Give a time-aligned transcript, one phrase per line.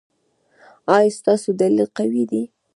[0.95, 2.41] ایا ستاسو دلیل قوي دی؟